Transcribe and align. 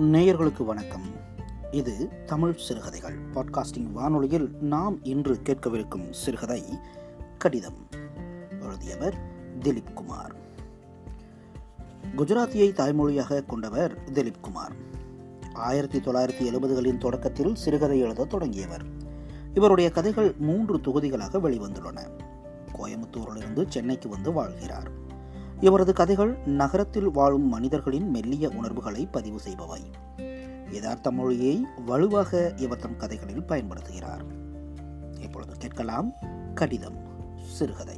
நேயர்களுக்கு 0.00 0.64
வணக்கம். 0.64 1.02
இது 1.70 2.24
தமிழ் 2.26 2.56
சிறுகதைகள். 2.56 3.16
பாட்காஸ்டிங் 3.34 3.92
வானொலியில் 3.92 4.56
நாம் 4.60 5.04
இன்று 5.04 5.40
கேட்கவிருக்கும் 5.44 6.10
சிறுகதை 6.10 6.64
கடிதம். 7.38 7.86
எழுதியவர் 8.60 9.14
திலீப் 9.60 9.92
குமார். 9.92 10.34
குஜராத்தியை 12.16 12.72
தாய்மொழியாக 12.72 13.46
கொண்டவர் 13.46 13.98
திலீப் 14.12 14.40
குமார். 14.40 14.72
ஆயிரத்தி 15.52 15.98
தொள்ளாயிரத்தி 15.98 16.52
எழுபதுகளின் 16.52 16.98
தொடக்கத்தில் 16.98 17.54
சிறுகதை 17.54 17.98
எழுத 17.98 18.24
தொடங்கியவர். 18.24 18.84
இவருடைய 19.54 19.90
கதைகள் 19.90 20.34
மூன்று 20.38 20.76
தொகுதிகளாக 20.76 21.38
வெளிவந்துள்ளன. 21.38 22.08
கோயம்புத்தூரிலிருந்து 22.72 23.68
சென்னைக்கு 23.68 24.08
வந்து 24.08 24.32
வாழ்கிறார். 24.32 25.08
இவரது 25.60 25.92
கதைகள் 25.92 26.38
நகரத்தில் 26.46 27.10
வாழும் 27.10 27.48
மனிதர்களின் 27.48 28.10
மெல்லிய 28.10 28.48
உணர்வுகளை 28.48 29.06
பதிவு 29.06 29.38
செய்பவை. 29.48 29.80
யதார்த்த 30.72 31.10
மொழியை 31.10 31.66
வலுவாக 31.86 32.52
இவர் 32.56 32.78
தம் 32.78 32.96
கதைகளில் 32.96 33.42
பயன்படுத்துகிறார். 33.42 34.20
இப்பொழுது 35.20 35.54
கேட்கலாம் 35.58 36.12
கடிதம் 36.54 36.96
சிறுகதை. 37.42 37.96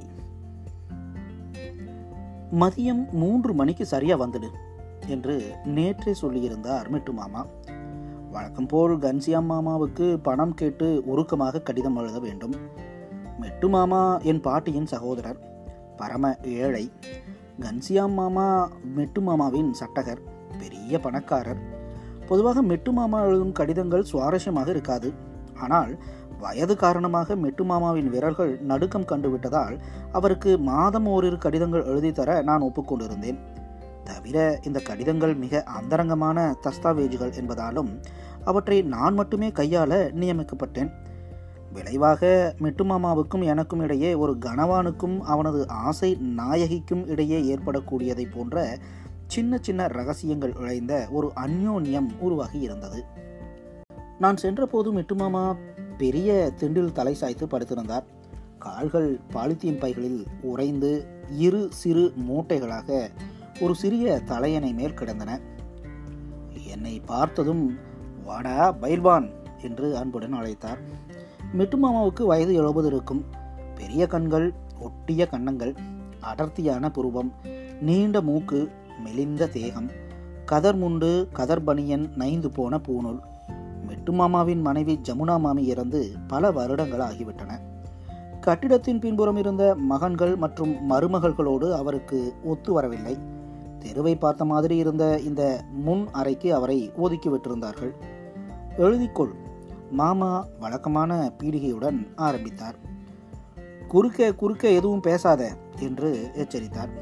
மதியம் 2.60 3.10
மூன்று 3.10 3.54
மணிக்கு 3.54 3.86
சரியா 3.86 4.20
வந்துடு 4.20 4.48
என்று 5.06 5.54
நேற்றே 5.64 6.14
சொல்லியிருந்தார் 6.22 6.88
மிட்டு 6.88 7.12
மாமா. 7.12 7.46
வழக்கம் 8.30 8.66
போல் 8.66 8.98
கன்சியாம் 8.98 9.50
மாமாவுக்கு 9.50 10.16
பணம் 10.16 10.54
கேட்டு 10.54 11.02
உருக்கமாக 11.06 11.62
கடிதம் 11.62 11.96
எழுத 11.96 12.18
வேண்டும். 12.18 12.54
மெட்டு 13.38 13.68
மாமா 13.68 14.18
என் 14.18 14.40
பாட்டியின் 14.40 14.86
சகோதரர். 14.86 15.50
பரம 15.96 16.36
ஏழை. 16.42 16.90
கன்சியாம் 17.62 18.14
மாமா 18.18 18.46
மெட்டு 18.94 19.20
மாமாவின் 19.20 19.68
சட்டகர் 19.80 20.22
பெரிய 20.58 20.98
பணக்காரர். 20.98 21.60
பொதுவாக 22.28 22.62
மெட்டு 22.62 22.92
மாமா 22.92 23.18
எழுதும் 23.22 23.52
கடிதங்கள் 23.52 24.08
சுவாரஸ்யமாக 24.12 24.68
இருக்காது. 24.68 25.08
ஆனால் 25.54 25.92
வயது 26.38 26.76
காரணமாக 26.76 27.36
மெட்டு 27.36 27.64
மாமாவின் 27.64 28.08
விரல்கள் 28.10 28.52
நடுக்கம் 28.62 29.08
கண்டுவிட்டதால் 29.10 29.76
அவருக்கு 30.12 30.58
மாதம் 30.58 31.06
ஓரிரு 31.06 31.38
கடிதங்கள் 31.38 31.84
எழுதித்தர 31.84 32.42
நான் 32.42 32.66
ஒப்புக்கொண்டிருந்தேன். 32.68 33.38
தவிர 34.04 34.58
இந்த 34.62 34.80
கடிதங்கள் 34.80 35.34
மிக 35.34 35.62
அந்தரங்கமான 35.78 36.54
தஸ்தாவேஜுகள் 36.66 37.36
என்பதாலும் 37.40 37.90
அவற்றை 38.44 38.82
நான் 38.82 39.14
மட்டுமே 39.14 39.48
கையாள 39.48 39.92
நியமிக்கப்பட்டேன். 40.20 40.92
விளைவாக 41.72 42.54
மிட்டுமாமாவுக்கும் 42.58 43.44
எனக்கும் 43.44 43.80
இடையே 43.80 44.14
ஒரு 44.14 44.36
கனவானுக்கும் 44.40 45.20
அவனது 45.20 45.68
ஆசை 45.68 46.18
நாயகிக்கும் 46.36 47.06
இடையே 47.06 47.56
ஏற்படக்கூடியதை 47.56 48.26
போன்ற 48.30 48.78
சின்ன 49.26 49.58
சின்ன 49.60 49.86
ரகசியங்கள் 49.86 50.54
இழைந்த 50.60 51.08
ஒரு 51.10 51.32
அந்யோன்யம் 51.34 52.08
உருவாகி 52.18 52.60
இருந்தது. 52.60 53.04
நான் 54.18 54.36
சென்றபோது 54.36 54.92
மிட்டுமாமா 54.92 55.56
பெரிய 55.98 56.52
திண்டில் 56.60 56.92
தலை 56.92 57.14
சாய்த்து 57.14 57.46
படுத்திருந்தார். 57.46 58.04
கால்கள் 58.58 59.20
பாலித்தீன் 59.32 59.78
பைகளில் 59.78 60.26
உறைந்து 60.42 61.06
இரு 61.36 61.68
சிறு 61.70 62.12
மூட்டைகளாக 62.28 63.08
ஒரு 63.60 63.74
சிறிய 63.74 64.20
தலையணை 64.20 64.72
மேல் 64.72 64.94
கிடந்தன. 64.94 65.40
என்னை 66.66 67.00
பார்த்ததும் 67.06 67.78
வாடா 68.24 68.74
பைல்வான் 68.74 69.30
என்று 69.62 69.96
அன்புடன் 69.96 70.34
அழைத்தார். 70.34 70.80
மெட்டுமாமாவுக்கு 71.58 72.26
வயது 72.26 72.54
எழுபது 72.54 72.86
இருக்கும். 72.86 73.24
பெரிய 73.74 74.06
கண்கள் 74.06 74.52
ஒட்டிய 74.80 75.26
கன்னங்கள் 75.26 75.74
அடர்த்தியான 76.20 76.90
புருவம் 76.90 77.32
நீண்ட 77.80 78.20
மூக்கு 78.20 78.70
மெலிந்த 79.04 79.46
தேகம் 79.46 79.90
கதர் 80.44 80.78
முண்டு 80.78 81.28
கதர் 81.32 81.64
பனியன் 81.64 82.12
நைந்து 82.16 82.50
போன 82.50 82.80
பூநூல். 82.88 83.20
மெட்டுமாமாவின் 83.88 84.60
மனைவி 84.60 85.00
ஜமுனா 85.08 85.38
மாமி 85.38 85.66
இறந்து 85.66 86.10
பல 86.26 86.50
வருடங்கள் 86.50 87.00
ஆகிவிட்டன. 87.00 87.58
கட்டிடத்தின் 88.40 88.98
பின்புறம் 88.98 89.36
இருந்த 89.36 89.74
மகன்கள் 89.74 90.36
மற்றும் 90.36 90.90
மருமகள்களோடு 90.90 91.72
அவருக்கு 91.72 92.34
ஒத்து 92.44 92.72
வரவில்லை. 92.72 93.18
தெருவை 93.78 94.16
பார்த்த 94.16 94.44
மாதிரி 94.44 94.76
இருந்த 94.76 95.20
இந்த 95.24 95.60
முன் 95.72 96.08
அறைக்கு 96.12 96.54
அவரை 96.54 96.92
ஒதுக்கி 96.96 97.28
விட்டிருந்தார்கள். 97.28 97.92
எழுதிக்கொள். 98.78 99.30
மாமா 99.92 100.46
வழக்கமான 100.60 101.32
பீடிகையுடன் 101.38 102.06
ஆரம்பித்தார். 102.16 102.76
குறுக்க 103.88 104.34
குறுக்க 104.34 104.68
எதுவும் 104.68 105.00
பேசாத 105.00 105.56
என்று 105.78 106.30
எச்சரித்தார். 106.34 106.92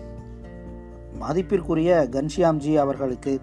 மதிப்பிற்குரிய 1.19 2.09
கன்ஷியாம்ஜி 2.11 2.75
அவர்களுக்கு 2.75 3.41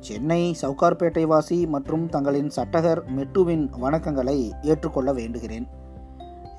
சென்னை 0.00 0.56
சவுகார்பேட்டை 0.62 1.22
வாசி 1.22 1.66
மற்றும் 1.66 2.08
தங்களின் 2.08 2.50
சட்டகர் 2.56 3.02
மெட்டுவின் 3.16 3.70
வணக்கங்களை 3.80 4.50
ஏற்றுக்கொள்ள 4.62 5.12
வேண்டுகிறேன். 5.12 5.66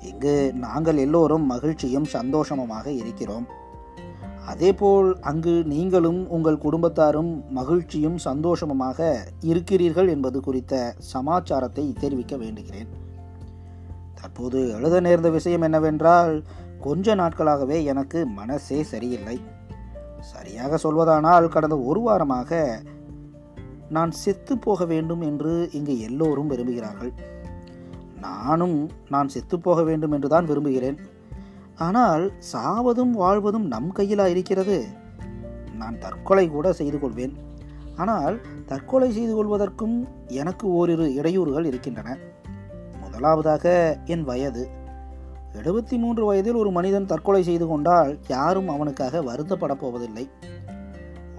இங்கு 0.00 0.52
நாங்கள் 0.54 0.96
எல்லோரும் 0.96 1.46
மகிழ்ச்சியும் 1.46 2.06
சந்தோஷமுமாக 2.12 2.86
இருக்கிறோம். 2.86 3.46
அதேபோல் 4.46 5.20
அங்கு 5.20 5.64
நீங்களும் 5.64 6.28
உங்கள் 6.28 6.62
குடும்பத்தாரும் 6.62 7.30
மகிழ்ச்சியும் 7.48 8.18
சந்தோஷமுமாக 8.24 9.16
இருக்கிறீர்கள் 9.40 10.08
என்பது 10.08 10.40
குறித்த 10.40 10.94
சமாச்சாரத்தை 10.98 11.92
தெரிவிக்க 12.00 12.36
வேண்டுகிறேன். 12.36 12.90
தற்போது 14.14 14.70
எழுத 14.70 15.00
நேர்ந்த 15.00 15.30
விஷயம் 15.30 15.62
என்னவென்றால் 15.62 16.44
கொஞ்ச 16.80 17.14
நாட்களாகவே 17.14 17.84
எனக்கு 17.84 18.26
மனசே 18.26 18.82
சரியில்லை. 18.82 19.36
சரியாக 20.20 20.76
சொல்வதானால் 20.76 21.48
கடந்த 21.48 21.78
ஒரு 21.78 22.00
வாரமாக 22.00 22.80
நான் 23.88 24.10
செத்து 24.10 24.58
போக 24.58 24.84
வேண்டும் 24.84 25.20
என்று 25.20 25.68
இங்கு 25.72 26.00
எல்லோரும் 26.00 26.50
விரும்புகிறார்கள். 26.50 27.12
நானும் 28.20 28.90
நான் 29.08 29.28
செத்து 29.28 29.60
போக 29.60 29.82
வேண்டும் 29.82 30.12
என்றுதான் 30.12 30.44
விரும்புகிறேன். 30.44 30.98
ஆனால் 31.76 32.32
சாவதும் 32.52 33.10
வாழ்வதும் 33.10 33.66
நம் 33.66 33.92
கையிலா 33.94 34.26
இருக்கிறது? 34.26 34.86
நான் 35.76 35.98
தற்கொலை 35.98 36.48
கூட 36.48 36.72
செய்து 36.72 36.98
கொள்வேன். 36.98 37.36
ஆனால் 37.96 38.40
தற்கொலை 38.66 39.12
செய்து 39.12 39.34
கொள்வதற்கும் 39.34 40.08
எனக்கு 40.26 40.68
ஓரிரு 40.68 41.06
இடையூறுகள் 41.08 41.64
இருக்கின்றன. 41.64 42.18
முதலாவதாக 43.00 43.98
என் 44.04 44.24
வயது. 44.24 44.68
எழுபத்தி 45.52 45.98
மூன்று 45.98 46.24
வயதில் 46.24 46.54
ஒரு 46.54 46.70
மனிதன் 46.70 47.06
தற்கொலை 47.06 47.42
செய்து 47.42 47.66
கொண்டால் 47.66 48.18
யாரும் 48.28 48.68
அவனுக்காக 48.68 49.22
வருத்தப்படப் 49.22 49.80
போவதில்லை. 49.80 50.30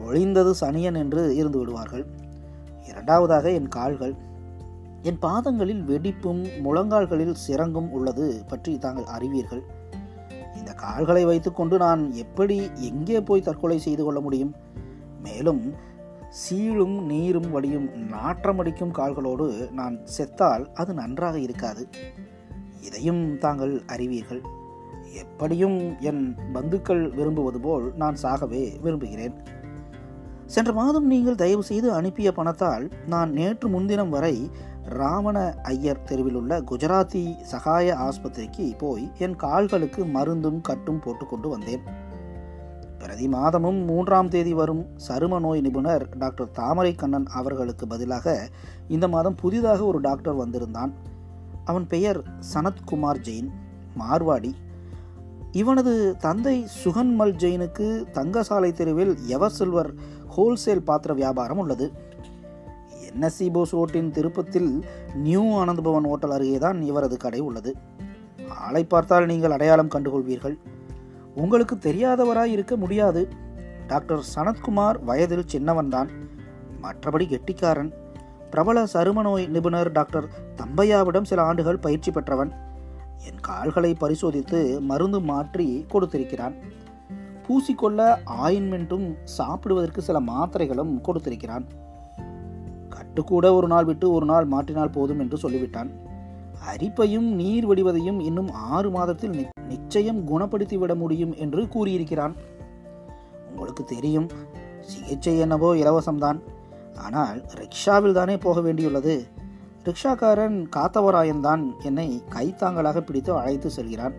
ஒழிந்தது 0.08 0.54
சனியன் 0.62 0.96
என்று 0.96 1.36
இருந்து 1.36 1.60
விடுவார்கள். 1.60 2.06
இரண்டாவதாக 2.88 3.52
என் 3.52 3.68
கால்கள். 3.68 4.16
என் 5.02 5.20
பாதங்களில் 5.20 5.82
வெடிப்பும் 5.82 6.48
முழங்கால்களில் 6.64 7.36
சிறங்கும் 7.48 7.92
உள்ளது 7.92 8.44
பற்றி 8.48 8.78
தாங்கள் 8.78 9.04
அறிவீர்கள். 9.04 9.64
இந்த 10.66 10.78
கால்களை 10.78 11.26
வைத்துக்கொண்டு 11.26 11.78
நான் 11.78 12.14
எப்படி 12.14 12.70
எங்கே 12.76 13.22
போய் 13.22 13.42
தற்கொலை 13.42 13.80
செய்து 13.80 14.04
கொள்ள 14.04 14.20
முடியும்? 14.20 14.56
மேலும் 15.24 15.74
சீழும் 16.30 17.06
நீரும் 17.06 17.52
வடியும் 17.52 17.90
நாற்றமடிக்கும் 17.94 18.92
கால்களோடு 18.92 19.72
நான் 19.72 20.00
செத்தால் 20.18 20.66
அது 20.74 20.94
நன்றாக 20.94 21.40
இருக்காது. 21.40 21.88
இதையும் 22.82 23.38
தாங்கள் 23.38 23.84
அறிவீர்கள். 23.88 24.42
எப்படியும் 25.14 26.00
என் 26.00 26.36
பந்துக்கள் 26.54 27.10
விரும்புவது 27.10 27.60
போல் 27.60 27.94
நான் 27.96 28.16
சாகவே 28.24 28.82
விரும்புகிறேன். 28.82 29.34
சென்ற 30.46 30.74
மாதம் 30.74 31.08
நீங்கள் 31.08 31.36
தயவு 31.36 31.64
செய்து 31.64 31.94
அனுப்பிய 31.94 32.32
பணத்தால் 32.32 32.90
நான் 33.08 33.32
நேற்று 33.32 33.70
முன்தினம் 33.70 34.10
வரை 34.10 34.50
ராமண 34.90 35.58
ஐயர் 35.64 36.04
தெருவில் 36.04 36.36
உள்ள 36.36 36.62
குஜராத்தி 36.62 37.42
சகாய 37.42 37.96
ஆஸ்பத்திரிக்கு 37.96 38.78
போய் 38.78 39.12
என் 39.18 39.36
கால்களுக்கு 39.36 40.06
மருந்தும் 40.06 40.62
கட்டும் 40.62 41.00
போட்டுக்கொண்டு 41.00 41.50
வந்தேன். 41.50 41.82
பிரதி 43.00 43.28
மாதமும் 43.28 43.76
மூன்றாம் 43.76 44.30
தேதி 44.30 44.54
வரும் 44.54 44.86
சரும 45.08 45.40
நோய் 45.40 45.62
நிபுணர் 45.62 46.18
டாக்டர் 46.18 46.52
தாமரை 46.52 46.96
கண்ணன் 46.96 47.26
அவர்களுக்கு 47.26 47.88
பதிலாக 47.88 48.50
இந்த 48.88 49.08
மாதம் 49.08 49.36
புதிதாக 49.36 49.84
ஒரு 49.84 50.00
டாக்டர் 50.00 50.34
வந்திருந்தான். 50.34 50.94
அவன் 51.66 51.88
பெயர் 51.88 52.24
சனத்குமார் 52.54 53.22
ஜெயின் 53.22 53.50
மார்வாடி. 54.00 54.52
இவனது 55.52 56.18
தந்தை 56.18 56.68
சுகன்மல் 56.84 57.34
ஜெயினுக்கு 57.34 58.06
தங்கசாலை 58.14 58.72
தெருவில் 58.72 59.18
எவர் 59.28 59.52
சில்வர் 59.52 59.94
ஹோல்சேல் 60.38 60.84
பாத்திர 60.84 61.14
வியாபாரம் 61.14 61.58
உள்ளது. 61.58 61.92
நசீபோஸ் 63.20 63.72
ரோட்டின் 63.72 64.12
திருப்பத்தில் 64.12 64.86
நியூ 65.16 65.66
ஆனந்த் 65.66 65.82
பவன் 65.82 66.04
ஹோட்டல் 66.04 66.32
அருகேதான் 66.32 66.82
இவரது 66.82 67.18
கடை 67.18 67.40
உள்ளது. 67.40 67.76
ஆளை 68.50 68.84
பார்த்தால் 68.84 69.26
நீங்கள் 69.26 69.52
அடையாளம் 69.52 69.88
கண்டுகொள்வீர்கள். 69.88 70.58
உங்களுக்கு 71.36 71.76
தெரியாதவராய் 71.76 72.52
இருக்க 72.52 72.76
முடியாது. 72.76 73.30
டாக்டர் 73.88 74.26
சனத்குமார் 74.36 75.04
வயதில் 75.04 75.46
சின்னவன்தான். 75.52 76.08
மற்றபடி 76.82 77.28
கெட்டிக்காரன். 77.28 77.94
பிரபல 78.50 78.84
சரும 78.94 79.22
நோய் 79.22 79.46
நிபுணர் 79.46 79.92
டாக்டர் 79.92 80.28
தம்பையாவிடம் 80.56 81.24
சில 81.24 81.42
ஆண்டுகள் 81.42 81.78
பயிற்சி 81.78 82.12
பெற்றவன். 82.12 82.54
என் 83.26 83.40
கால்களை 83.40 83.94
பரிசோதித்து 83.94 84.80
மருந்து 84.82 85.20
மாற்றி 85.20 85.86
கொடுத்திருக்கிறான். 85.90 86.56
பூசிக்கொள்ள 87.48 88.18
ஆயின்மெண்ட்டும் 88.44 89.16
சாப்பிடுவதற்கு 89.24 90.02
சில 90.02 90.20
மாத்திரைகளும் 90.20 91.02
கொடுத்திருக்கிறான். 91.02 91.66
விட்டு 93.16 93.30
கூட 93.30 93.54
ஒரு 93.54 93.68
நாள் 93.68 93.86
விட்டு 93.86 94.12
ஒரு 94.12 94.26
நாள் 94.26 94.48
மாற்றினால் 94.48 94.92
போதும் 94.92 95.20
என்று 95.20 95.50
சொல்லிவிட்டான். 95.50 95.90
அரிப்பையும் 96.74 97.34
நீர் 97.34 97.68
வடிவதையும் 97.68 98.22
இன்னும் 98.22 98.52
ஆறு 98.52 98.92
மாதத்தில் 98.92 99.32
நி- 99.32 99.66
நிச்சயம் 99.68 100.28
குணப்படுத்தி 100.28 100.78
விட 100.78 100.96
முடியும் 100.96 101.36
என்று 101.36 101.68
கூறியிருக்கிறான். 101.68 102.36
உங்களுக்கு 103.50 103.84
தெரியும் 103.84 104.30
சிகிச்சை 104.80 105.40
என்னவோ 105.40 105.76
இலவசம்தான். 105.76 106.40
ஆனால் 106.98 107.44
ரிக்ஷாவில் 107.54 108.12
தானே 108.12 108.38
போக 108.38 108.60
வேண்டியுள்ளது. 108.60 109.28
ரிக்ஷாக்காரன் 109.84 110.66
காத்தவராயன்தான் 110.76 111.64
என்னை 111.84 112.22
கைத்தாங்கலாக 112.30 113.00
பிடித்து 113.00 113.38
அழைத்து 113.38 113.70
செல்கிறான். 113.70 114.14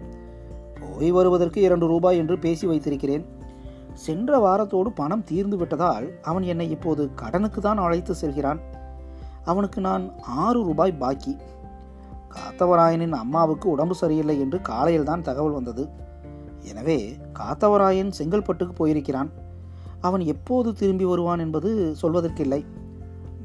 போய் 0.81 1.11
வருவதற்கு 1.11 1.61
இரண்டு 1.61 1.87
ரூபாய் 1.87 2.17
என்று 2.17 2.39
பேசி 2.39 2.67
வைத்திருக்கிறேன். 2.67 3.27
சென்ற 3.93 4.39
வாரத்தோடு 4.39 4.89
பணம் 4.95 5.25
தீர்ந்து 5.25 5.57
விட்டதால் 5.57 6.11
அவன் 6.23 6.43
என்னை 6.43 6.71
இப்போது 6.71 7.11
கடனுக்கு 7.15 7.61
தான் 7.61 7.79
அழைத்து 7.79 8.15
செல்கிறான். 8.15 8.75
அவனுக்கு 9.47 9.81
நான் 9.81 10.05
ஆறு 10.19 10.65
ரூபாய் 10.65 10.93
பாக்கி. 10.93 11.37
காத்தவராயனின் 12.35 13.13
அம்மாவுக்கு 13.13 13.69
உடம்பு 13.71 13.95
சரியில்லை 13.95 14.41
என்று 14.41 14.61
காலையில் 14.61 15.05
தான் 15.05 15.23
தகவல் 15.23 15.53
வந்தது. 15.53 15.89
எனவே 16.63 17.17
காத்தவராயன் 17.39 18.11
செங்கல்பட்டுக்கு 18.19 18.75
போயிருக்கிறான். 18.75 19.31
அவன் 20.01 20.21
எப்போது 20.21 20.73
திரும்பி 20.73 21.05
வருவான் 21.05 21.39
என்பது 21.39 21.97
சொல்வதற்கில்லை. 22.03 22.65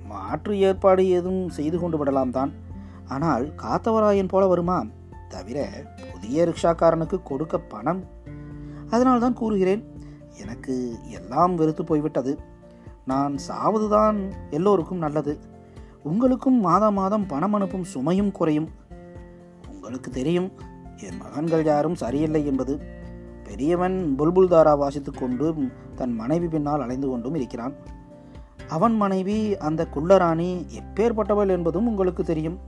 மாற்று 0.08 0.60
ஏற்பாடு 0.60 1.10
ஏதும் 1.10 1.50
செய்து 1.50 1.80
கொண்டு 1.80 1.98
விடலாம் 1.98 2.32
தான். 2.32 2.52
ஆனால் 3.08 3.46
காத்தவராயன் 3.56 4.28
போல 4.28 4.46
வருமா? 4.46 4.86
தவிர 5.30 5.86
புதிய 6.12 6.46
ரிக்ஷாக்காரனுக்கு 6.46 7.24
கொடுக்க 7.24 7.58
பணம்? 7.60 8.04
அதனால்தான் 8.90 9.34
கூறுகிறேன். 9.34 9.84
எனக்கு 10.42 10.76
எல்லாம் 11.10 11.56
வெறுத்து 11.56 11.84
போய்விட்டது. 11.84 12.40
நான் 13.06 13.36
சாவதுதான் 13.48 14.18
எல்லோருக்கும் 14.50 14.98
நல்லது. 14.98 15.40
உங்களுக்கும் 16.04 16.60
மாதம் 16.60 16.94
மாதம் 16.94 17.26
பணம் 17.26 17.54
அனுப்பும் 17.54 17.86
சுமையும் 17.96 18.32
குறையும். 18.32 18.70
உங்களுக்கு 19.72 20.12
தெரியும் 20.12 20.52
என் 21.02 21.18
மகன்கள் 21.18 21.66
யாரும் 21.66 21.96
சரியில்லை 21.96 22.46
என்பது. 22.46 22.80
பெரியவன் 23.44 24.16
புல்புல் 24.18 24.48
தாரா 24.48 24.76
வாசித்து 24.76 25.12
கொண்டு 25.12 25.56
தன் 25.96 26.14
மனைவி 26.14 26.48
பின்னால் 26.48 26.82
அலைந்து 26.82 27.10
கொண்டும் 27.10 27.36
இருக்கிறான். 27.36 27.74
அவன் 28.70 28.96
மனைவி 28.96 29.58
அந்த 29.58 29.88
குள்ளராணி 29.94 30.66
எப்பேற்பட்டவள் 30.80 31.50
என்பதும் 31.50 31.88
உங்களுக்கு 31.88 32.24
தெரியும். 32.24 32.60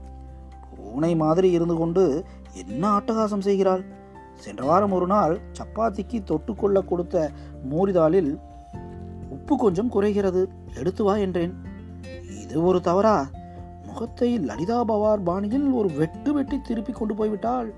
பூனை 0.76 1.16
மாதிரி 1.16 1.50
இருந்து 1.50 1.74
கொண்டு 1.74 2.24
என்ன 2.52 2.98
அட்டகாசம் 2.98 3.40
செய்கிறாள்? 3.40 3.84
சென்ற 4.34 4.64
வாரம் 4.64 4.92
ஒரு 4.92 5.06
நாள் 5.06 5.40
சப்பாத்திக்கு 5.52 6.22
தொட்டுக்கொள்ள 6.24 6.84
கொடுத்த 6.84 7.30
மோரிதாளில் 7.70 8.38
உப்பு 9.28 9.56
கொஞ்சம் 9.56 9.88
குறைகிறது. 9.88 10.48
எடுத்து 10.74 11.04
வா 11.04 11.16
என்றேன். 11.16 11.72
இது 12.44 12.64
ஒரு 12.64 12.80
தவறா? 12.80 13.16
முகத்தை 13.86 14.38
லலிதா 14.38 14.84
பவார் 14.84 15.24
பாணியில் 15.24 15.66
ஒரு 15.70 15.88
வெட்டு 15.92 16.32
வெட்டி 16.32 16.60
திருப்பி 16.60 16.92
கொண்டு 16.92 17.14
போய்விட்டாள். 17.14 17.68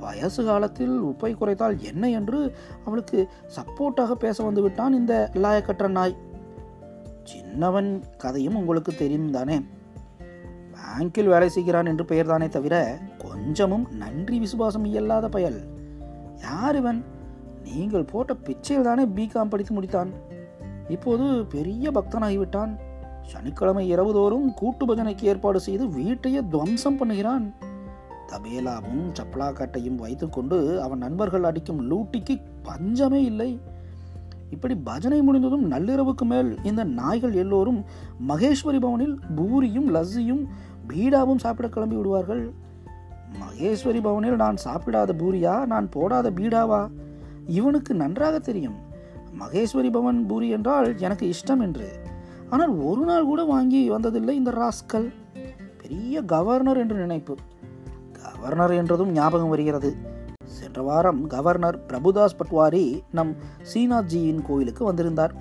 வயசு 0.00 0.44
காலத்தில் 0.44 1.02
உப்பை 1.02 1.30
குறைத்தால் 1.32 1.76
என்ன 1.78 2.10
என்று 2.10 2.54
அவளுக்கு 2.84 3.28
சப்போர்ட்டாக 3.56 4.12
பேச 4.12 4.42
வந்து 4.42 4.62
விட்டான் 4.62 4.92
இந்த 4.92 5.30
லாயக்கற்ற 5.34 5.88
நாய். 5.88 6.16
சின்னவன் 7.22 8.02
கதையும் 8.18 8.56
உங்களுக்கு 8.56 8.92
தெரியும் 8.94 9.30
தானே 9.30 9.58
பேங்கில் 10.74 11.24
வேலை 11.24 11.48
செய்கிறான் 11.48 11.86
என்று 11.86 12.04
பெயர்தானே 12.04 12.48
தவிர 12.48 12.98
கொஞ்சமும் 13.18 13.86
நன்றி 13.90 14.38
விசுவாசம் 14.38 14.84
இயல்லாத 14.84 15.28
பயல். 15.28 15.60
யார் 16.42 16.76
இவன்? 16.76 17.04
நீங்கள் 17.62 18.04
போட்ட 18.04 18.32
பிச்சையில் 18.44 18.80
தானே 18.80 19.04
பிகாம் 19.04 19.48
படித்து 19.48 19.74
முடித்தான். 19.74 20.10
இப்போது 20.88 21.46
பெரிய 21.46 21.90
பக்தனாகிவிட்டான். 21.90 22.72
சனிக்கிழமை 23.22 23.94
இரவுதோறும் 23.94 24.54
கூட்டு 24.54 24.86
பஜனைக்கு 24.86 25.22
ஏற்பாடு 25.22 25.60
செய்து 25.60 25.88
வீட்டையே 25.88 26.40
துவம்சம் 26.50 26.98
பண்ணுகிறான். 27.00 27.52
தபேலாவும் 28.26 29.12
சப்ளாக்கட்டையும் 29.12 29.94
வைத்துக்கொண்டு 29.94 30.82
அவன் 30.82 30.98
நண்பர்கள் 30.98 31.44
அடிக்கும் 31.44 31.90
லூட்டிக்கு 31.90 32.40
பஞ்சமே 32.62 33.24
இல்லை. 33.24 33.60
இப்படி 34.50 34.74
பஜனை 34.74 35.22
முடிந்ததும் 35.22 35.70
நள்ளிரவுக்கு 35.70 36.22
மேல் 36.22 36.58
இந்த 36.62 36.84
நாய்கள் 36.84 37.32
எல்லோரும் 37.32 37.84
மகேஸ்வரி 38.28 38.80
பவனில் 38.80 39.18
பூரியும் 39.36 39.88
லஸ்ஸியும் 39.94 40.46
பீடாவும் 40.88 41.36
சாப்பிட 41.36 41.68
கிளம்பி 41.68 41.96
விடுவார்கள். 41.96 42.52
மகேஸ்வரி 43.40 44.00
பவனில் 44.02 44.34
நான் 44.34 44.56
சாப்பிடாத 44.64 45.10
பூரியா? 45.18 45.66
நான் 45.66 45.88
போடாத 45.88 46.30
பீடாவா? 46.30 46.90
இவனுக்கு 47.46 47.94
நன்றாக 47.94 48.38
தெரியும். 48.38 48.74
மகேஸ்வரி 49.40 49.92
பவன் 49.92 50.26
பூரி 50.26 50.48
என்றால் 50.48 50.98
எனக்கு 50.98 51.30
இஷ்டம் 51.30 51.60
என்று. 51.60 52.10
ஆனால் 52.52 52.72
ஒரு 52.88 53.02
நாள் 53.04 53.24
கூட 53.24 53.42
வாங்கி 53.44 53.90
வந்ததில்லை 53.90 54.34
இந்த 54.40 54.50
ராஸ்கல். 54.50 55.06
பெரிய 55.82 56.22
கவர்னர் 56.22 56.76
என்று 56.76 56.96
நினைப்பு. 56.96 57.34
கவர்னர் 58.18 58.70
என்றதும் 58.70 59.12
ஞாபகம் 59.12 59.48
வருகிறது. 59.48 59.90
சென்ற 60.56 60.82
வாரம் 60.82 61.26
கவர்னர் 61.26 61.78
பிரபுதாஸ் 61.88 62.38
பட்வாரி 62.40 62.84
நம் 63.10 63.32
சீனாஜியின் 63.72 64.42
கோயிலுக்கு 64.42 64.84
வந்திருந்தார். 64.84 65.34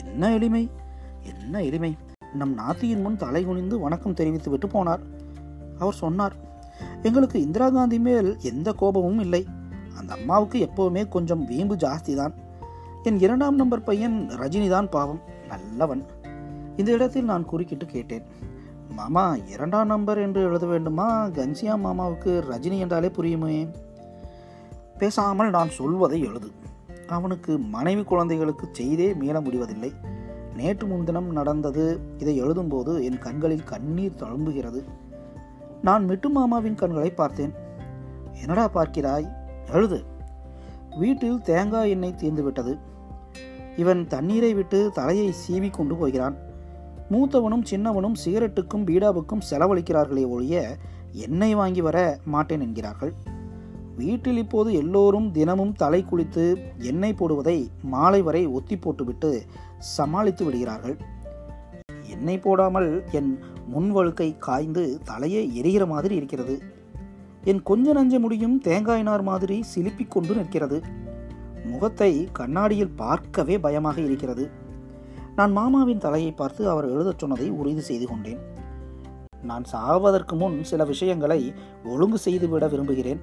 என்ன 0.00 0.32
எளிமை 0.32 0.62
என்ன 1.22 1.62
எளிமை. 1.62 1.96
நம் 2.32 2.54
நாத்தியின் 2.58 3.00
முன் 3.00 3.16
தலை 3.16 3.44
குனிந்து 3.44 3.78
வணக்கம் 3.78 4.14
தெரிவித்து 4.14 4.50
விட்டு 4.50 4.66
போனார். 4.66 5.02
அவர் 5.78 6.00
சொன்னார் 6.04 6.36
எங்களுக்கு 7.02 7.38
இந்திரா 7.40 7.70
காந்தி 7.70 7.98
மேல் 7.98 8.36
எந்த 8.52 8.72
கோபமும் 8.72 9.18
இல்லை. 9.18 9.42
அந்த 9.98 10.10
அம்மாவுக்கு 10.14 10.58
எப்பவுமே 10.68 11.08
கொஞ்சம் 11.08 11.44
வீம்பு 11.44 11.76
ஜாஸ்தி 11.76 12.14
தான் 12.14 12.34
என் 13.02 13.18
இரண்டாம் 13.18 13.54
நம்பர் 13.54 13.82
பையன் 13.82 14.16
ரஜினி 14.42 14.68
தான் 14.68 14.88
பாவம். 14.88 15.20
நல்லவன். 15.48 16.02
இந்த 16.76 16.92
இடத்தில் 16.92 17.24
நான் 17.24 17.44
குறுக்கிட்டு 17.44 17.86
கேட்டேன். 17.86 18.22
மாமா 18.90 19.36
இரண்டாம் 19.36 19.86
நம்பர் 19.86 20.18
என்று 20.18 20.42
எழுத 20.42 20.66
வேண்டுமா? 20.66 21.26
கன்சியா 21.26 21.76
மாமாவுக்கு 21.84 22.42
ரஜினி 22.50 22.78
என்றாலே 22.78 23.06
புரியுமே? 23.06 23.74
பேசாமல் 24.98 25.50
நான் 25.50 25.68
சொல்வதை 25.68 26.20
எழுது. 26.20 26.50
அவனுக்கு 27.06 27.58
மனைவி 27.58 28.02
குழந்தைகளுக்கு 28.02 28.68
செய்தே 28.72 29.14
மீள 29.14 29.40
முடிவதில்லை. 29.40 29.92
நேற்று 30.56 30.86
முன்தினம் 30.86 31.32
நடந்தது 31.32 32.00
இதை 32.18 32.42
எழுதும்போது 32.42 33.02
என் 33.02 33.18
கண்களில் 33.18 33.64
கண்ணீர் 33.64 34.16
தழும்புகிறது. 34.16 34.84
நான் 35.82 36.04
மிட்டு 36.04 36.28
மாமாவின் 36.28 36.74
கண்களை 36.74 37.10
பார்த்தேன். 37.10 37.52
என்னடா 38.40 38.70
பார்க்கிறாய்? 38.74 39.32
எழுது. 39.72 40.04
வீட்டில் 40.98 41.42
தேங்காய் 41.42 41.90
எண்ணெய் 41.90 42.14
தீர்ந்துவிட்டது. 42.20 42.78
இவன் 43.76 44.06
தண்ணீரை 44.06 44.54
விட்டு 44.54 44.90
தலையை 44.94 45.34
சீவி 45.48 45.70
கொண்டு 45.70 45.96
போகிறான். 45.96 46.36
மூத்தவனும் 47.10 47.64
சின்னவனும் 47.70 48.16
சிகரெட்டுக்கும் 48.24 48.86
பீடாவுக்கும் 48.86 49.46
செலவழிக்கிறார்களே 49.50 50.28
ஒழிய 50.28 50.76
எண்ணெய் 51.12 51.54
வாங்கி 51.54 51.80
வர 51.80 52.18
மாட்டேன் 52.24 52.60
என்கிறார்கள். 52.60 53.12
வீட்டில் 53.96 54.36
இப்போது 54.36 54.72
எல்லோரும் 54.72 55.32
தினமும் 55.32 55.72
தலை 55.72 56.04
குளித்து 56.04 56.56
எண்ணெய் 56.78 57.14
போடுவதை 57.14 57.70
மாலை 57.82 58.22
வரை 58.22 58.46
ஒத்தி 58.46 58.78
போட்டுவிட்டு 58.78 59.42
சமாளித்து 59.78 60.44
விடுகிறார்கள். 60.44 60.96
எண்ணெய் 62.06 62.38
போடாமல் 62.38 63.02
என் 63.12 63.38
முன்வழுக்கை 63.74 64.38
காய்ந்து 64.38 65.00
தலையே 65.04 65.52
எரிகிற 65.52 65.86
மாதிரி 65.86 66.14
இருக்கிறது. 66.14 66.62
என் 67.44 67.62
கொஞ்ச 67.62 67.92
நஞ்ச 67.92 68.18
முடியும் 68.18 68.58
தேங்காய் 68.58 69.02
நார் 69.02 69.22
மாதிரி 69.22 69.64
சிலுப்பிக் 69.74 70.08
கொண்டு 70.08 70.34
நிற்கிறது. 70.34 70.82
முகத்தை 71.64 72.28
கண்ணாடியில் 72.32 72.96
பார்க்கவே 72.96 73.58
பயமாக 73.58 74.00
இருக்கிறது. 74.00 74.68
நான் 75.40 75.52
மாமாவின் 75.52 76.00
தலையை 76.04 76.32
பார்த்து 76.32 76.62
அவர் 76.70 76.86
எழுதச் 76.94 77.20
சொன்னதை 77.20 77.50
உறுதி 77.50 77.80
செய்து 77.80 78.06
கொண்டேன். 78.06 78.40
நான் 79.42 79.64
சாவதற்கு 79.72 80.34
முன் 80.36 80.56
சில 80.70 80.84
விஷயங்களை 80.84 81.38
ஒழுங்கு 81.84 82.18
செய்துவிட 82.18 82.66
விரும்புகிறேன். 82.68 83.20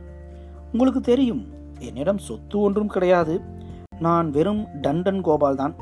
உங்களுக்கு 0.71 1.01
தெரியும் 1.01 1.43
என்னிடம் 1.79 2.17
சொத்து 2.17 2.59
ஒன்றும் 2.59 2.87
கிடையாது. 2.87 3.35
நான் 3.99 4.31
வெறும் 4.31 4.63
டண்டன் 4.81 5.21
கோபால் 5.21 5.55
தான் 5.55 5.75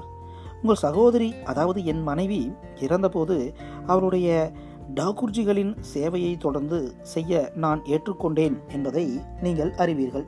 உங்கள் 0.62 0.82
சகோதரி 0.84 1.34
அதாவது 1.46 1.86
என் 1.86 2.04
மனைவி 2.04 2.52
இறந்தபோது 2.80 3.38
அவருடைய 3.86 4.52
டாகுர்ஜிகளின் 4.96 5.74
சேவையை 5.94 6.38
தொடர்ந்து 6.38 6.82
செய்ய 7.02 7.52
நான் 7.56 7.82
ஏற்றுக்கொண்டேன் 7.86 8.58
என்பதை 8.68 9.20
நீங்கள் 9.42 9.74
அறிவீர்கள். 9.74 10.28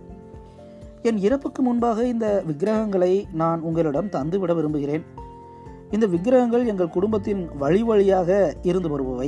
என் 1.02 1.18
இறப்புக்கு 1.18 1.62
முன்பாக 1.62 2.08
இந்த 2.08 2.44
விக்கிரகங்களை 2.46 3.14
நான் 3.34 3.62
உங்களிடம் 3.62 4.14
தந்துவிட 4.18 4.54
விரும்புகிறேன். 4.56 5.17
இந்த 5.92 6.06
விக்கிரகங்கள் 6.08 6.66
எங்கள் 6.66 6.96
குடும்பத்தின் 6.96 7.42
வழி 7.58 7.84
வழியாக 7.84 8.56
இருந்து 8.62 8.90
வருபவை. 8.94 9.28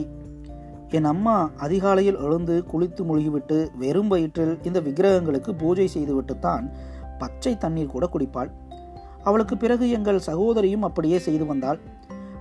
என் 0.89 1.03
அம்மா 1.03 1.35
அதிகாலையில் 1.57 2.17
எழுந்து 2.25 2.55
குளித்து 2.71 3.01
முழுகிவிட்டு 3.09 3.57
வெறும் 3.77 4.07
வயிற்றில் 4.07 4.53
இந்த 4.63 4.79
விக்கிரகங்களுக்கு 4.79 5.51
பூஜை 5.57 5.87
செய்துவிட்டுத்தான் 5.93 6.65
பச்சை 7.17 7.57
தண்ணீர் 7.57 7.93
கூட 7.93 8.05
குடிப்பாள். 8.13 8.49
அவளுக்கு 9.23 9.57
பிறகு 9.57 9.89
எங்கள் 9.89 10.19
சகோதரியும் 10.19 10.81
அப்படியே 10.81 11.19
செய்து 11.19 11.45
வந்தாள். 11.45 11.79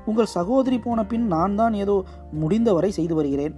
உங்கள் 0.05 0.33
சகோதரி 0.37 0.79
போன 0.79 1.05
பின் 1.05 1.27
நான் 1.27 1.55
தான் 1.55 1.75
ஏதோ 1.75 1.97
முடிந்தவரை 2.31 2.91
செய்து 2.91 3.15
வருகிறேன். 3.15 3.55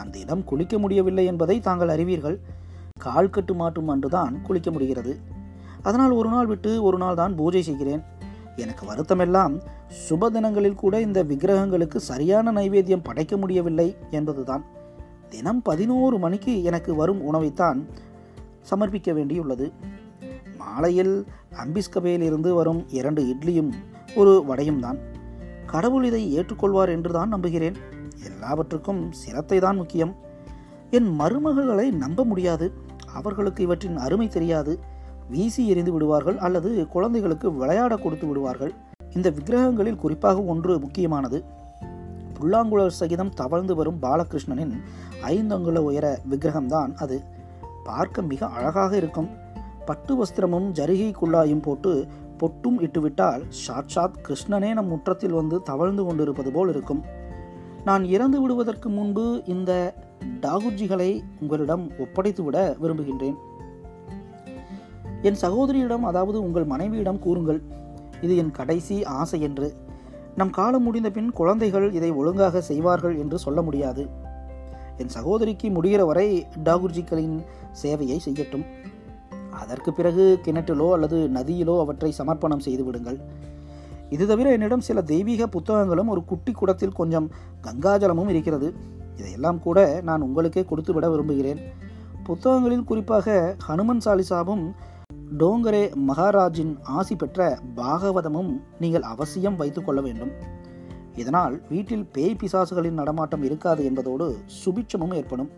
அந்த 0.00 0.18
இடம் 0.18 0.44
குளிக்க 0.44 0.78
முடியவில்லை 0.78 1.24
என்பதை 1.24 1.60
தாங்கள் 1.60 1.88
அறிவீர்கள். 1.88 2.38
கால் 2.98 3.30
கட்டு 3.30 3.54
மாட்டும் 3.54 3.88
அன்றுதான் 3.88 4.42
குளிக்க 4.42 4.70
முடிகிறது. 4.70 5.14
அதனால் 5.82 6.10
ஒரு 6.10 6.28
நாள் 6.28 6.46
விட்டு 6.46 6.70
ஒரு 6.82 6.98
நாள் 6.98 7.14
தான் 7.14 7.34
பூஜை 7.34 7.62
செய்கிறேன். 7.62 8.02
எனக்கு 8.56 8.84
வருத்தமெல்லாம் 8.90 9.54
சுப 10.08 10.30
தினங்களில் 10.30 10.80
கூட 10.82 11.00
இந்த 11.00 11.24
விக்கிரகங்களுக்கு 11.24 11.96
சரியான 11.96 12.52
நைவேத்தியம் 12.52 13.02
படைக்க 13.02 13.36
முடியவில்லை 13.36 13.96
என்பதுதான். 14.10 14.64
தினம் 15.28 15.62
பதினோரு 15.62 16.18
மணிக்கு 16.18 16.62
எனக்கு 16.62 16.94
வரும் 16.94 17.20
உணவைத்தான் 17.32 17.78
சமர்ப்பிக்க 18.70 19.10
வேண்டியுள்ளது. 19.12 19.72
மாலையில் 20.58 21.26
அம்பிஸ்கபையிலிருந்து 21.64 22.52
வரும் 22.52 22.88
இரண்டு 22.88 23.22
இட்லியும் 23.22 23.70
ஒரு 24.14 24.44
வடையும் 24.44 24.80
தான் 24.80 24.98
கடவுள் 25.66 26.04
இதை 26.04 26.22
ஏற்றுக்கொள்வார் 26.38 26.88
என்று 26.88 27.12
தான் 27.12 27.28
நம்புகிறேன். 27.28 27.76
எல்லாவற்றுக்கும் 28.24 29.12
சிரத்தை 29.12 29.58
தான் 29.58 29.76
முக்கியம். 29.76 30.12
என் 30.90 31.20
மருமகளை 31.20 31.92
நம்ப 31.92 32.24
முடியாது. 32.24 32.72
அவர்களுக்கு 33.12 33.62
இவற்றின் 33.62 33.96
அருமை 33.96 34.28
தெரியாது. 34.28 34.78
வீசி 35.30 35.68
எறிந்து 35.68 35.92
விடுவார்கள் 35.92 36.38
அல்லது 36.38 36.88
குழந்தைகளுக்கு 36.88 37.54
விளையாட 37.54 37.96
கொடுத்து 37.96 38.26
விடுவார்கள். 38.26 38.72
இந்த 39.14 39.30
விக்கிரகங்களில் 39.30 39.96
குறிப்பாக 39.96 40.42
ஒன்று 40.42 40.78
முக்கியமானது. 40.78 41.44
புல்லாங்குழல் 42.32 42.90
சகிதம் 42.90 43.30
தவழ்ந்து 43.30 43.74
வரும் 43.74 43.98
பாலகிருஷ்ணனின் 44.02 44.72
ஐந்தங்குல 45.22 45.78
உயர 45.78 46.18
விக்கிரகம்தான் 46.30 46.94
அது. 46.94 47.22
பார்க்க 47.84 48.22
மிக 48.22 48.46
அழகாக 48.46 48.96
இருக்கும். 48.96 49.28
பட்டு 49.84 50.22
வஸ்திரமும் 50.22 50.70
ஜரிகை 50.72 51.12
குள்ளாயும் 51.22 51.62
போட்டு 51.62 52.06
பொட்டும் 52.38 52.80
இட்டுவிட்டால் 52.80 53.42
சாட்சாத் 53.48 54.16
கிருஷ்ணனே 54.28 54.72
நம் 54.72 54.86
முற்றத்தில் 54.86 55.32
வந்து 55.32 55.62
தவழ்ந்து 55.62 56.04
கொண்டிருப்பது 56.04 56.52
போல் 56.52 56.68
இருக்கும். 56.68 57.04
நான் 57.84 58.04
இறந்து 58.04 58.40
விடுவதற்கு 58.40 58.88
முன்பு 58.88 59.42
இந்த 59.44 59.94
டாகுர்ஜிகளை 60.40 61.20
உங்களிடம் 61.40 61.90
ஒப்படைத்து 61.98 62.42
விட 62.42 62.76
விரும்புகின்றேன். 62.82 63.34
என் 65.28 65.38
சகோதரியிடம் 65.42 66.04
அதாவது 66.10 66.38
உங்கள் 66.42 66.64
மனைவியிடம் 66.64 67.18
கூறுங்கள். 67.18 67.60
இது 68.20 68.36
என் 68.36 68.50
கடைசி 68.50 68.96
ஆசை 69.04 69.38
என்று. 69.40 69.68
நம் 70.36 70.50
காலம் 70.50 70.82
முடிந்த 70.82 71.08
பின் 71.10 71.30
குழந்தைகள் 71.32 71.86
இதை 71.92 72.10
ஒழுங்காக 72.10 72.60
செய்வார்கள் 72.60 73.14
என்று 73.18 73.36
சொல்ல 73.38 73.60
முடியாது. 73.62 74.02
என் 74.96 75.12
சகோதரிக்கு 75.16 75.68
முடிகிற 75.68 76.02
வரை 76.04 76.28
டாகுர்ஜிக்களின் 76.64 77.36
சேவையை 77.82 78.18
செய்யட்டும். 78.26 78.64
அதற்கு 79.62 79.90
பிறகு 79.92 80.24
கிணற்றிலோ 80.44 80.88
அல்லது 80.92 81.18
நதியிலோ 81.34 81.74
அவற்றை 81.80 82.10
சமர்ப்பணம் 82.18 82.64
செய்து 82.66 82.84
விடுங்கள். 82.84 83.18
இது 84.10 84.24
தவிர 84.26 84.50
என்னிடம் 84.50 84.86
சில 84.88 85.02
தெய்வீக 85.12 85.46
புத்தகங்களும் 85.46 86.08
ஒரு 86.08 86.24
குட்டி 86.24 86.52
குடத்தில் 86.52 86.98
கொஞ்சம் 87.00 87.28
கங்காஜலமும் 87.66 88.28
இருக்கிறது. 88.28 88.68
இதையெல்லாம் 89.16 89.58
கூட 89.58 89.78
நான் 90.02 90.20
உங்களுக்கே 90.20 90.62
கொடுத்து 90.64 90.92
விட 90.92 91.06
விரும்புகிறேன். 91.10 91.60
புத்தகங்களில் 92.28 92.88
குறிப்பாக 92.90 93.56
ஹனுமன் 93.68 94.04
சாலிசாவும் 94.04 94.64
டோங்கரே 95.38 95.94
மகாராஜின் 96.08 96.76
ஆசி 96.82 97.16
பெற்ற 97.16 97.58
பாகவதமும் 97.76 98.60
நீங்கள் 98.78 99.02
அவசியம் 99.02 99.56
வைத்துக் 99.56 99.86
கொள்ள 99.86 100.00
வேண்டும். 100.00 100.30
இதனால் 101.14 101.62
வீட்டில் 101.68 102.06
பேய் 102.06 102.36
பிசாசுகளின் 102.42 102.90
நடமாட்டம் 102.90 103.42
இருக்காது 103.42 103.84
என்பதோடு 103.84 104.38
சுபிட்சமும் 104.64 105.14
ஏற்படும். 105.14 105.50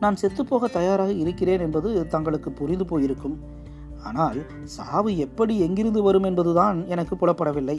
நான் 0.00 0.16
செத்துப்போக 0.22 0.70
தயாராக 0.70 1.12
இருக்கிறேன் 1.12 1.60
என்பது 1.60 2.06
தங்களுக்கு 2.06 2.52
புரிந்து 2.52 2.84
போயிருக்கும். 2.84 3.40
ஆனால் 4.02 4.42
சாவு 4.62 5.16
எப்படி 5.16 5.58
எங்கிருந்து 5.58 6.02
வரும் 6.02 6.22
என்பதுதான் 6.22 6.86
எனக்கு 6.86 7.16
புலப்படவில்லை. 7.16 7.78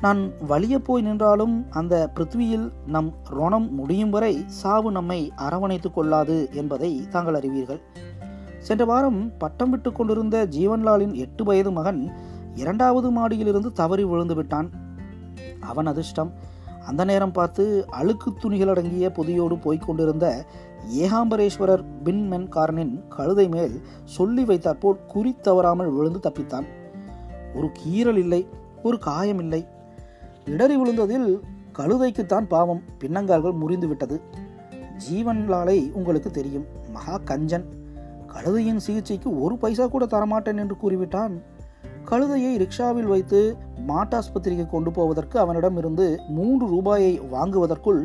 நான் 0.00 0.32
வலிய 0.48 0.78
போய் 0.78 1.02
நின்றாலும் 1.02 1.66
அந்த 1.70 2.10
பிருத்வியில் 2.14 2.72
நம் 2.86 3.14
ரோணம் 3.30 3.70
முடியும் 3.70 4.10
வரை 4.10 4.44
சாவு 4.46 4.90
நம்மை 4.90 5.32
அரவணைத்துக் 5.36 5.94
கொள்ளாது 5.94 6.48
என்பதை 6.52 7.08
தாங்கள் 7.08 7.34
அறிவீர்கள். 7.34 7.80
சென்ற 8.62 8.84
வாரம் 8.84 9.36
பட்டம் 9.38 9.70
விட்டு 9.70 9.92
கொண்டிருந்த 9.92 10.46
ஜீவன்லாலின் 10.50 11.14
எட்டு 11.14 11.44
வயது 11.44 11.72
மகன் 11.72 12.12
இரண்டாவது 12.54 13.10
மாடியிலிருந்து 13.10 13.72
தவறி 13.72 14.04
விழுந்து 14.04 14.34
விட்டான். 14.34 14.70
அவன் 15.60 15.86
அதிர்ஷ்டம். 15.86 16.32
அந்த 16.86 17.04
நேரம் 17.04 17.32
பார்த்து 17.32 17.84
அழுக்கு 17.90 18.34
துணிகள் 18.34 18.68
அடங்கிய 18.68 19.10
பொதியோடு 19.10 19.58
போய்க் 19.58 19.82
கொண்டிருந்த 19.82 20.44
ஏகாம்பரேஸ்வரர் 20.98 21.84
பின்மென்காரனின் 22.04 23.08
கழுதை 23.08 23.48
மேல் 23.48 23.80
சொல்லி 24.04 24.44
வைத்தாற்போல் 24.44 25.06
குறி 25.06 25.36
தவறாமல் 25.42 25.90
விழுந்து 25.90 26.18
தப்பித்தான். 26.18 26.66
ஒரு 27.54 27.70
கீறல் 27.72 28.16
இல்லை 28.16 28.48
ஒரு 28.82 28.98
காயம் 28.98 29.38
இல்லை. 29.38 29.66
இடறி 30.44 30.82
விழுந்ததில் 30.82 31.40
கழுதைக்குத்தான் 31.78 32.46
பாவம். 32.46 32.82
பின்னங்கால்கள் 32.98 33.58
முறிந்து 33.58 33.88
விட்டது. 33.88 34.20
ஜீவன்லாலை 35.10 35.92
உங்களுக்கு 35.92 36.30
தெரியும். 36.30 36.64
மகா 36.92 37.20
கஞ்சன். 37.24 37.64
கழுதையின் 38.32 38.84
சிகிச்சைக்கு 38.86 39.28
ஒரு 39.42 39.56
பைசா 39.56 39.86
கூட 39.86 40.04
தரமாட்டேன் 40.04 40.60
என்று 40.62 40.76
கூறிவிட்டான். 40.82 41.34
கழுதையை 42.10 42.52
ரிக்ஷாவில் 42.62 43.10
வைத்து 43.12 43.40
மாட்டாஸ்பத்திரிக்கு 43.86 44.66
கொண்டு 44.66 44.90
போவதற்கு 44.90 45.36
அவனிடம் 45.38 45.76
இருந்து 45.76 46.06
மூன்று 46.28 46.66
ரூபாயை 46.66 47.12
வாங்குவதற்குள் 47.20 48.00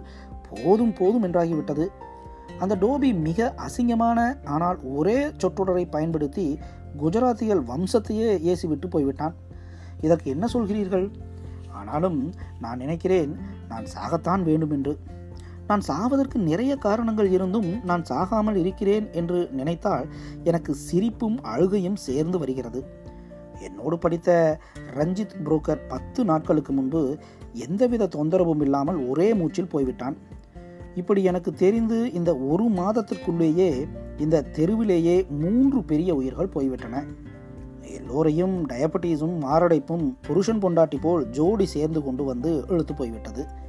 போதும் 0.50 0.94
போதும் 0.94 1.24
என்றாகிவிட்டது. 1.24 1.88
அந்த 2.60 2.74
டோபி 2.76 3.10
மிக 3.20 3.54
அசிங்கமான 3.66 4.20
ஆனால் 4.46 4.78
ஒரே 4.96 5.18
சொற்றொடரை 5.42 5.84
பயன்படுத்தி 5.90 6.60
குஜராத்தியல் 7.02 7.64
வம்சத்தையே 7.72 8.30
ஏசிவிட்டு 8.52 8.88
போய்விட்டான். 8.90 9.36
இதற்கு 10.02 10.28
என்ன 10.32 10.46
சொல்கிறீர்கள்? 10.54 11.08
ஆனாலும் 11.72 12.20
நான் 12.60 12.78
நினைக்கிறேன் 12.78 13.32
நான் 13.70 13.86
சாகத்தான் 13.96 14.44
வேண்டும் 14.44 14.72
என்று 14.72 14.94
நான் 15.68 15.82
சாவதற்கு 15.82 16.38
நிறைய 16.38 16.76
காரணங்கள் 16.76 17.30
இருந்தும் 17.30 17.84
நான் 17.84 18.04
சாகாமல் 18.10 18.56
இருக்கிறேன் 18.56 19.08
என்று 19.12 19.50
நினைத்தால் 19.52 20.08
எனக்கு 20.44 20.74
சிரிப்பும் 20.74 21.44
அழுகையும் 21.44 21.96
சேர்ந்து 21.96 22.40
வருகிறது. 22.40 22.86
என்னோடு 23.60 23.98
படித்த 23.98 24.60
ரஞ்சித் 24.96 25.36
புரோக்கர் 25.44 25.88
பத்து 25.88 26.26
நாட்களுக்கு 26.26 26.74
முன்பு 26.74 27.18
எந்தவித 27.54 28.10
தொந்தரவும் 28.16 28.62
இல்லாமல் 28.62 29.08
ஒரே 29.08 29.34
மூச்சில் 29.34 29.68
போய்விட்டான். 29.68 30.18
இப்படி 30.96 31.24
எனக்கு 31.24 31.54
தெரிந்து 31.54 32.14
இந்த 32.14 32.36
ஒரு 32.36 32.70
மாதத்திற்குள்ளேயே 32.70 33.88
இந்த 34.18 34.42
தெருவிலேயே 34.42 35.30
மூன்று 35.30 35.84
பெரிய 35.84 36.16
உயிர்கள் 36.16 36.48
போய்விட்டன. 36.48 37.04
எல்லோரையும் 37.82 38.68
டயபட்டீஸும் 38.68 39.36
மாரடைப்பும் 39.42 40.14
புருஷன் 40.22 40.60
பொண்டாட்டி 40.60 40.98
போல் 41.02 41.30
ஜோடி 41.30 41.66
சேர்ந்து 41.66 42.04
கொண்டு 42.04 42.24
வந்து 42.24 42.66
இழுத்து 42.68 42.94
போய்விட்டது. 42.94 43.66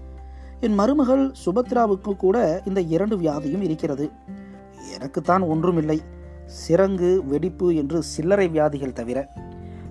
என் 0.61 0.75
மருமகள் 0.75 1.33
சுபத்ராவுக்கு 1.47 2.17
கூட 2.17 2.63
இந்த 2.65 2.81
இரண்டு 2.81 3.17
வியாதியும் 3.17 3.63
இருக்கிறது. 3.63 4.11
எனக்குத்தான் 4.95 5.43
ஒன்றுமில்லை. 5.43 6.01
சிறங்கு 6.69 7.27
வெடிப்பு 7.27 7.75
என்று 7.75 8.03
சில்லறை 8.03 8.49
வியாதிகள் 8.49 8.93
தவிர. 8.93 9.29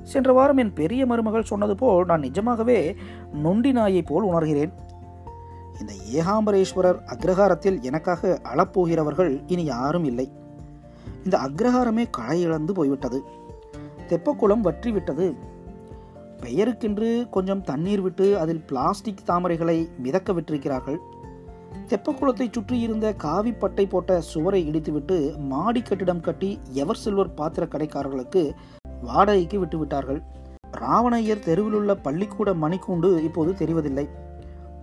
சென்ற 0.04 0.34
வாரம் 0.34 0.58
என் 0.58 0.74
பெரிய 0.74 1.06
மருமகள் 1.06 1.44
சொன்னது 1.44 1.76
போல் 1.76 2.06
நான் 2.06 2.20
நிஜமாகவே 2.20 2.96
நொண்டி 3.34 3.72
நாயை 3.72 4.02
போல் 4.02 4.26
உணர்கிறேன். 4.26 4.72
இந்த 5.80 5.94
ஏகாம்பரேஸ்வரர் 6.14 7.00
அக்ரஹாரத்தில் 7.06 7.82
எனக்காக 7.82 8.40
அளப்போகிறவர்கள் 8.44 9.44
இனி 9.48 9.64
யாரும் 9.64 10.06
இல்லை. 10.06 10.32
இந்த 11.24 11.38
அக்ரஹாரமே 11.38 12.06
களை 12.12 12.42
இழந்து 12.42 12.74
போய்விட்டது. 12.74 13.24
தெப்பக்குளம் 14.08 14.62
வற்றி 14.62 14.92
விட்டது 14.92 15.56
பெயருக்கென்று 16.42 17.30
கொஞ்சம் 17.30 17.62
தண்ணீர் 17.62 18.02
விட்டு 18.02 18.40
அதில் 18.40 18.62
பிளாஸ்டிக் 18.62 19.24
தாமரைகளை 19.28 19.78
மிதக்க 19.98 20.34
விட்டிருக்கிறார்கள். 20.34 20.98
தெப்பக்குளத்தை 21.88 22.48
சுற்றி 22.52 22.80
இருந்த 22.80 23.14
காவி 23.14 23.52
பட்டை 23.52 23.86
போட்ட 23.86 24.22
சுவரை 24.22 24.62
இடித்துவிட்டு 24.68 25.18
மாடி 25.38 25.82
கட்டிடம் 25.82 26.22
கட்டி 26.22 26.60
எவர் 26.72 26.98
சில்வர் 26.98 27.34
பாத்திர 27.34 27.66
கடைக்காரர்களுக்கு 27.66 28.52
வாடகைக்கு 29.02 29.66
விட்டுவிட்டார்கள். 29.66 30.22
ராவணையர் 30.72 31.44
தெருவிலுள்ள 31.46 31.94
பள்ளிக்கூட 32.02 32.54
மணிக்கூண்டு 32.54 33.10
இப்போது 33.20 33.52
தெரிவதில்லை. 33.54 34.08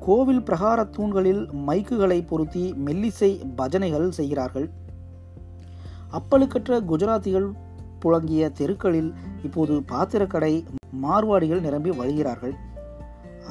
கோவில் 0.01 0.43
பிரகார 0.43 0.85
தூண்களில் 0.85 1.43
மைக்குகளை 1.67 2.23
பொருத்தி 2.23 2.75
மெல்லிசை 2.85 3.31
பஜனைகள் 3.57 4.09
செய்கிறார்கள். 4.09 4.67
அப்பழுக்கற்ற 6.13 6.81
குஜராத்திகள் 6.91 7.49
புழங்கிய 8.05 8.53
தெருக்களில் 8.53 9.15
இப்போது 9.43 9.83
பாத்திரக்கடை 9.83 10.65
மார்வாடிகள் 11.03 11.61
நிரம்பி 11.61 11.91
வழிகிறார்கள். 11.91 12.55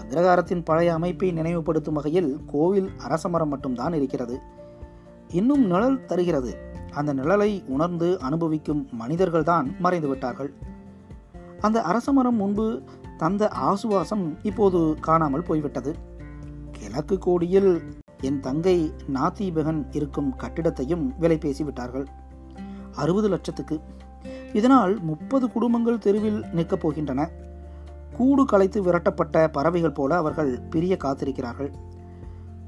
அக்ரகாரத்தின் 0.02 0.66
பழைய 0.66 0.94
அமைப்பை 0.94 1.32
நினைவுபடுத்தும் 1.32 1.94
வகையில் 1.94 2.42
கோவில் 2.48 2.90
அரசமரம் 3.08 3.48
மட்டும்தான் 3.48 3.94
இருக்கிறது. 3.94 4.40
இன்னும் 5.28 5.66
நிழல் 5.66 6.06
தருகிறது. 6.06 6.58
அந்த 6.92 7.14
நிழலை 7.14 7.66
உணர்ந்து 7.66 8.20
அனுபவிக்கும் 8.20 8.88
மனிதர்கள்தான் 8.92 9.80
மறைந்து 9.80 10.08
விட்டார்கள். 10.08 10.54
அந்த 11.60 11.82
அரசமரம் 11.82 12.38
முன்பு 12.38 12.82
தந்த 13.18 13.48
ஆசுவாசம் 13.48 14.38
இப்போது 14.44 14.96
காணாமல் 15.02 15.44
போய்விட்டது. 15.44 15.96
கிழக்கு 16.72 17.18
கோடியில் 17.18 17.84
என் 18.22 18.40
தங்கை 18.40 18.92
நாத்திபகன் 19.14 19.86
இருக்கும் 19.92 20.34
கட்டிடத்தையும் 20.38 21.12
விலை 21.20 21.38
பேசி 21.38 21.64
விட்டார்கள். 21.64 22.08
அறுபது 22.96 23.30
லட்சத்துக்கு. 23.30 23.82
இதனால் 24.54 25.00
முப்பது 25.02 25.52
குடும்பங்கள் 25.52 25.98
தெருவில் 25.98 26.46
நிற்கப் 26.52 26.88
போகின்றன. 26.88 27.28
கூடு 28.18 28.46
கலைத்து 28.46 28.84
விரட்டப்பட்ட 28.84 29.48
பறவைகள் 29.48 29.92
போல 29.92 30.16
அவர்கள் 30.16 30.60
பிரிய 30.60 30.98
காத்திருக்கிறார்கள். 31.04 31.74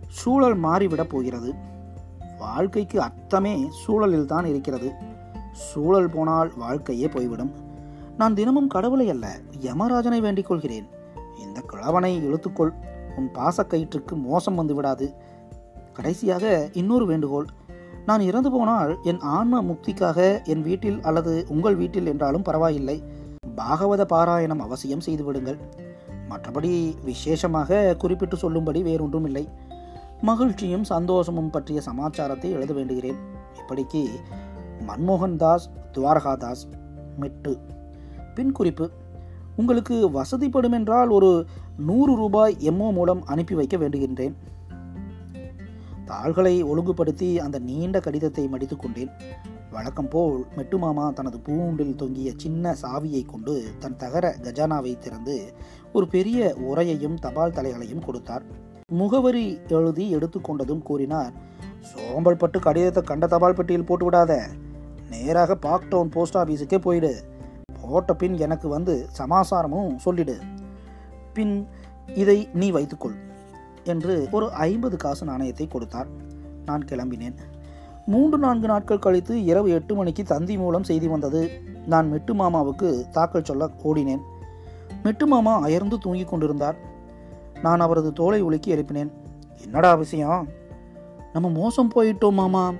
சூழல் 0.08 0.62
மாறிவிடப் 0.62 1.10
போகிறது. 1.10 1.54
வாழ்க்கைக்கு 2.40 3.02
அர்த்தமே 3.02 3.68
சூழலில் 3.70 4.26
தான் 4.26 4.46
இருக்கிறது. 4.46 4.92
சூழல் 5.52 6.10
போனால் 6.10 6.54
வாழ்க்கையே 6.58 7.08
போய்விடும். 7.08 7.52
நான் 8.18 8.34
தினமும் 8.34 8.68
கடவுளை 8.68 9.10
அல்ல 9.10 9.40
யமராஜனை 9.62 10.22
வேண்டிக் 10.22 10.46
கொள்கிறேன். 10.46 10.88
இந்த 11.40 11.62
கிழவனை 11.62 12.28
இழுத்துக்கொள். 12.28 12.74
உன் 13.16 13.30
பாசக்கயிற்றுக்கு 13.34 14.14
மோசம் 14.14 14.56
வந்து 14.56 14.76
விடாது. 14.76 15.14
கடைசியாக 15.94 16.70
இன்னொரு 16.74 17.06
வேண்டுகோள். 17.06 17.46
நான் 18.08 18.20
இறந்து 18.20 18.50
போனால் 18.52 18.92
என் 19.04 19.22
ஆன்ம 19.36 19.62
முக்திக்காக 19.62 20.20
என் 20.44 20.62
வீட்டில் 20.62 20.98
அல்லது 21.02 21.46
உங்கள் 21.48 21.76
வீட்டில் 21.76 22.06
என்றாலும் 22.06 22.42
பரவாயில்லை. 22.42 22.98
பாகவத 23.58 24.02
பாராயணம் 24.14 24.62
அவசியம் 24.66 25.04
செய்துவிடுங்கள் 25.06 25.60
மற்றபடி 26.30 26.72
விசேஷமாக 27.04 27.96
குறிப்பிட்டு 27.98 28.38
சொல்லும்படி 28.38 28.82
வேறொன்றும் 28.82 29.26
இல்லை 29.26 29.46
மகிழ்ச்சியும் 30.22 30.84
சந்தோஷமும் 30.84 31.50
பற்றிய 31.50 31.82
சமாச்சாரத்தை 31.82 32.52
எழுத 32.52 32.74
வேண்டுகிறேன். 32.74 33.20
இப்படிக்கு 33.60 34.02
மன்மோகன் 34.88 35.36
தாஸ் 35.36 35.66
துவாரகாதாஸ் 35.94 36.64
மெட்டு. 37.20 37.54
பின் 38.36 38.52
குறிப்பு 38.52 38.86
உங்களுக்கு 39.56 39.98
வசதிப்படும் 40.10 40.72
என்றால் 40.72 41.10
ஒரு 41.10 41.30
நூறு 41.78 42.16
ரூபாய் 42.16 42.56
எம்ஓ 42.62 42.88
மூலம் 42.92 43.22
அனுப்பி 43.26 43.56
வைக்க 43.56 43.78
வேண்டுகின்றேன். 43.78 44.36
தாள்களை 46.06 46.56
ஒழுங்குபடுத்தி 46.64 47.30
அந்த 47.40 47.58
நீண்ட 47.60 48.00
கடிதத்தை 48.00 48.48
மடித்து 48.48 48.76
கொண்டேன். 48.78 49.12
வழக்கம் 49.72 50.10
போல் 50.10 50.46
மெட்டு 50.56 50.78
மாமா 50.78 51.06
தனது 51.10 51.38
பூண்டில் 51.38 51.96
தொங்கிய 51.96 52.32
சின்ன 52.38 52.76
சாவியை 52.82 53.26
கொண்டு 53.26 53.54
தன் 53.80 53.98
தகர 53.98 54.36
கஜானாவை 54.42 54.98
திறந்து 54.98 55.54
ஒரு 55.94 56.08
பெரிய 56.08 56.56
உரையையும் 56.70 57.18
தபால் 57.20 57.52
தலைகளையும் 57.52 58.06
கொடுத்தார். 58.06 58.46
முகவரி 58.92 59.60
எழுதி 59.68 60.06
எடுத்துக்கொண்டதும் 60.16 60.82
கூறினார் 60.82 61.34
சோம்பல் 61.80 62.38
பட்டு 62.38 62.60
கடிதத்தை 62.60 63.04
கண்ட 63.04 63.28
தபால் 63.28 63.54
பெட்டியில் 63.54 63.86
போட்டு 63.86 64.06
விடாத. 64.10 64.34
நேராக 65.10 65.56
பாக்டவுன் 65.56 66.14
போஸ்ட் 66.16 66.38
ஆஃபீஸுக்கே 66.38 66.78
போயிடு. 66.78 67.14
போட்ட 67.82 68.14
பின் 68.14 68.38
எனக்கு 68.38 68.68
வந்து 68.68 68.94
சமாசாரமும் 69.18 69.96
சொல்லிடு. 69.96 70.38
பின் 71.34 71.68
இதை 72.16 72.50
நீ 72.54 72.72
வைத்துக்கொள். 72.72 73.16
என்று 73.86 74.28
ஒரு 74.32 74.52
ஐம்பது 74.52 74.98
காசு 74.98 75.26
நாணயத்தை 75.26 75.68
கொடுத்தார். 75.68 76.08
நான் 76.66 76.86
கிளம்பினேன். 76.92 77.36
மூன்று 78.06 78.38
நான்கு 78.38 78.68
நாட்கள் 78.68 79.00
கழித்து 79.00 79.44
இரவு 79.44 79.70
எட்டு 79.70 79.96
மணிக்கு 79.96 80.24
தந்தி 80.24 80.58
மூலம் 80.58 80.84
செய்தி 80.84 81.08
வந்தது. 81.08 81.62
நான் 81.86 82.10
மெட்டு 82.10 82.34
மாமாவுக்கு 82.34 83.10
தாக்கல் 83.10 83.44
சொல்ல 83.44 83.70
ஓடினேன். 83.84 84.22
மெட்டு 85.04 85.28
மாமா 85.28 85.62
அயர்ந்து 85.62 85.98
தூங்கிக் 85.98 86.28
கொண்டிருந்தார். 86.28 86.76
நான் 87.62 87.80
அவரது 87.80 88.14
தோலை 88.14 88.42
உலுக்கி 88.42 88.76
எழுப்பினேன். 88.76 89.12
என்னடா 89.64 89.94
விஷயம்? 89.94 90.48
நம்ம 91.34 91.50
மோசம் 91.50 91.92
போயிட்டோம் 91.96 92.34
மாமா. 92.34 92.74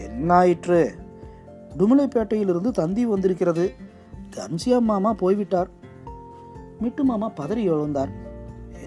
என்ன 0.00 0.34
ஆயிற்று 0.34 0.94
டுமலைப்பேட்டையிலிருந்து 1.78 2.70
தந்தி 2.70 3.06
வந்திருக்கிறது. 3.06 3.72
கன்சியா 4.36 4.78
மாமா 4.78 5.12
போய்விட்டார். 5.12 5.68
மிட்டு 6.80 7.04
மாமா 7.04 7.30
பதறி 7.30 7.70
எழுந்தார். 7.70 8.08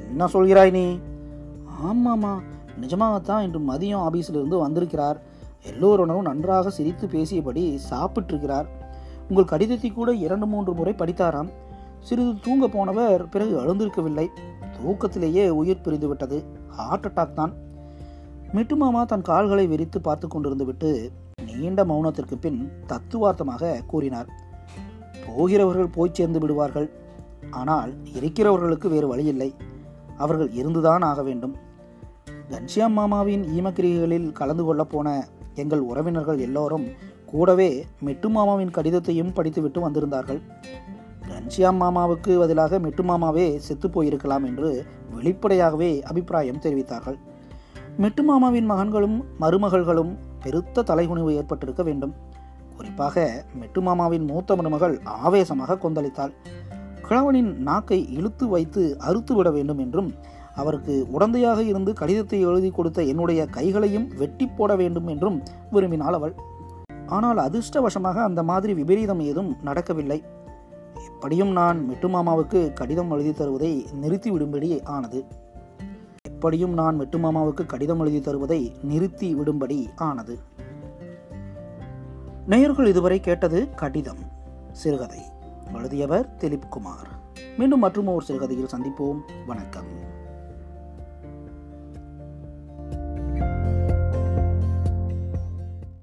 என்ன 0.08 0.26
சொல்கிறாய் 0.26 0.72
நீ? 0.72 1.00
ஆமாம்மா 1.82 2.34
நிஜமாகத்தான் 2.82 3.42
இன்று 3.42 3.60
மதியம் 3.60 4.04
ஆபீஸிலிருந்து 4.08 4.58
வந்திருக்கிறார். 4.58 5.18
எல்லோருடனும் 5.72 6.22
நன்றாக 6.22 6.70
சிரித்து 6.70 7.08
பேசியபடி 7.08 7.80
சாப்பிட்டிருக்கிறார். 7.90 8.68
உங்கள் 9.30 9.46
கடிதத்தை 9.46 9.92
கூட 9.92 10.14
இரண்டு 10.14 10.46
மூன்று 10.46 10.74
முறை 10.74 10.94
படித்தாராம். 10.98 11.50
சிறிது 12.00 12.34
தூங்க 12.40 12.68
போனவர் 12.68 13.30
பிறகு 13.30 13.54
அழுந்திருக்கவில்லை 13.60 14.28
தூக்கத்திலேயே 14.78 15.50
உயிர் 15.50 15.82
பிரிந்து 15.82 16.08
விட்டது 16.08 16.44
ஹார்ட் 16.68 17.06
அட்டாக் 17.06 17.34
தான். 17.34 17.54
மிட்டு 18.54 18.76
மாமா 18.76 19.04
தன் 19.04 19.22
கால்களை 19.22 19.68
விரித்து 19.68 20.02
பார்த்து 20.02 20.28
கொண்டிருந்து 20.28 20.66
விட்டு 20.66 21.12
நீண்ட 21.60 21.86
மௌனத்திற்கு 21.86 22.36
பின் 22.40 22.72
தத்துவார்த்தமாக 22.88 23.84
கூறினார். 23.88 24.30
போகிறவர்கள் 25.26 25.96
போய் 25.96 26.14
சேர்ந்து 26.14 26.40
விடுவார்கள். 26.40 26.90
ஆனால் 27.50 27.94
இருக்கிறவர்களுக்கு 28.20 28.88
வேறு 28.88 29.08
வழியில்லை. 29.08 29.54
அவர்கள் 30.24 30.52
இருந்துதான் 30.52 31.02
ஆக 31.02 31.22
வேண்டும். 31.24 31.56
கன்ஷியாம் 32.50 32.98
மாமாவின் 33.00 33.44
ஈமக்கிரிகளில் 33.58 34.28
கலந்து 34.32 34.64
கொள்ளப் 34.64 34.90
போன 34.90 35.28
எங்கள் 35.56 35.88
உறவினர்கள் 35.92 36.40
எல்லோரும் 36.40 36.88
கூடவே 37.26 37.70
மெட்டு 38.00 38.30
மாமாவின் 38.30 38.74
கடிதத்தையும் 38.78 39.34
படித்துவிட்டு 39.34 39.80
வந்திருந்தார்கள். 39.90 40.42
கன்ஷியாம் 41.30 41.80
மாமாவுக்கு 41.84 42.34
பதிலாக 42.40 42.80
மெட்டு 42.80 43.04
மாமாவே 43.04 43.46
செத்து 43.58 43.88
போயிருக்கலாம் 43.90 44.46
என்று 44.46 44.70
வெளிப்படையாகவே 45.14 45.92
அபிப்பிராயம் 46.04 46.64
தெரிவித்தார்கள். 46.66 47.18
மெட்டு 47.98 48.24
மாமாவின் 48.24 48.70
மகன்களும் 48.72 49.18
மருமகள்களும் 49.42 50.12
பெருத்த 50.44 50.84
தலைகுனிவு 50.84 51.32
ஏற்பட்டிருக்க 51.32 51.84
வேண்டும். 51.84 52.14
குறிப்பாக 52.78 53.46
மெட்டு 53.60 53.82
மாமாவின் 53.82 54.26
மூத்த 54.26 54.56
மருமகள் 54.56 54.96
ஆவேசமாக 55.04 55.78
கொந்தளித்தாள். 55.84 56.34
கிழவனின் 57.08 57.56
நாக்கை 57.58 58.14
இழுத்து 58.14 58.48
வைத்து 58.48 58.98
அறுத்து 59.00 59.36
விட 59.36 59.52
வேண்டும் 59.52 59.78
என்றும் 59.78 60.14
அவருக்கு 60.56 61.08
உடந்தையாக 61.20 61.60
இருந்து 61.60 61.94
கடிதத்தை 61.94 62.40
எழுதி 62.42 62.72
கொடுத்த 62.72 63.04
என்னுடைய 63.04 63.46
கைகளையும் 63.46 64.08
வெட்டி 64.18 64.48
போட 64.48 64.76
வேண்டும் 64.76 65.08
என்றும் 65.08 65.44
விரும்பினாள் 65.72 66.18
அவள். 66.18 66.34
ஆனால் 67.08 67.38
அதிர்ஷ்டவசமாக 67.38 68.14
அந்த 68.14 68.44
மாதிரி 68.44 68.74
விபரீதம் 68.74 69.20
ஏதும் 69.20 69.56
நடக்கவில்லை. 69.62 70.24
எப்படியும் 71.08 71.52
நான் 71.52 71.86
மெட்டு 71.86 72.08
மாமாவுக்கு 72.08 72.74
கடிதம் 72.74 73.12
எழுதி 73.12 73.32
தருவதை 73.32 73.86
நிறுத்திவிடும்படி 74.02 74.84
ஆனது. 74.84 75.26
எப்படியும் 76.28 76.74
நான் 76.74 76.96
மெட்டு 76.96 77.18
மாமாவுக்கு 77.18 77.66
கடிதம் 77.66 78.00
எழுதி 78.00 78.20
தருவதை 78.20 78.72
நிறுத்தி 78.84 79.36
விடும்படி 79.36 79.88
ஆனது. 79.96 80.40
நேயர்கள் 82.48 82.86
இதுவரை 82.86 83.20
கேட்டது 83.20 83.70
கடிதம் 83.76 84.24
சிறுகதை. 84.72 85.22
எழுதியவர் 85.72 86.36
திலீப் 86.40 86.70
குமார். 86.70 87.08
மீண்டும் 87.58 87.80
மற்றும் 87.80 88.08
ஒரு 88.08 88.26
சிறுகதையில் 88.26 88.66
சந்திப்போம். 88.66 89.22
வணக்கம். 89.46 90.13